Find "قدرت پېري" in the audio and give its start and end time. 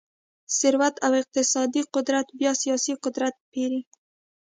3.03-3.81